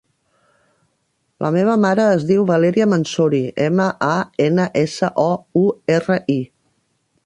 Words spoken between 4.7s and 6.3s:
essa, o, u, erra,